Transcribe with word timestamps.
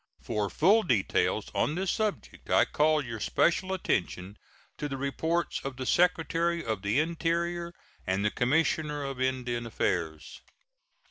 For 0.19 0.49
full 0.49 0.81
details 0.81 1.51
on 1.53 1.75
this 1.75 1.91
subject 1.91 2.49
I 2.49 2.65
call 2.65 3.05
your 3.05 3.19
special 3.19 3.71
attention 3.71 4.35
to 4.79 4.89
the 4.89 4.97
reports 4.97 5.61
of 5.63 5.77
the 5.77 5.85
Secretary 5.85 6.65
of 6.65 6.81
the 6.81 6.99
Interior 6.99 7.71
and 8.07 8.25
the 8.25 8.31
Commissioner 8.31 9.03
of 9.03 9.21
Indian 9.21 9.67
Affairs. 9.67 10.41